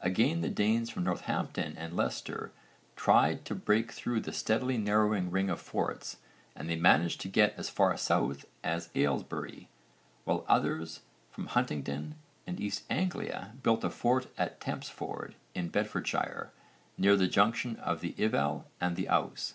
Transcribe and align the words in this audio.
Again 0.00 0.42
the 0.42 0.48
Danes 0.48 0.90
from 0.90 1.02
Northampton 1.02 1.76
and 1.76 1.96
Leicester 1.96 2.52
tried 2.94 3.44
to 3.46 3.54
break 3.56 3.90
through 3.90 4.20
the 4.20 4.32
steadily 4.32 4.78
narrowing 4.78 5.28
ring 5.28 5.50
of 5.50 5.60
forts 5.60 6.18
and 6.54 6.70
they 6.70 6.76
managed 6.76 7.20
to 7.22 7.28
get 7.28 7.52
as 7.56 7.68
far 7.68 7.96
south 7.96 8.44
as 8.62 8.90
Aylesbury, 8.94 9.68
while 10.22 10.44
others 10.46 11.00
from 11.32 11.46
Huntingdon 11.48 12.14
and 12.46 12.60
East 12.60 12.84
Anglia 12.88 13.54
built 13.64 13.82
a 13.82 13.90
fort 13.90 14.28
at 14.38 14.60
Tempsford 14.60 15.34
in 15.52 15.66
Bedfordshire 15.68 16.52
near 16.96 17.16
the 17.16 17.26
junction 17.26 17.74
of 17.78 18.02
the 18.02 18.12
Ivel 18.20 18.66
and 18.80 18.94
the 18.94 19.08
Ouse. 19.08 19.50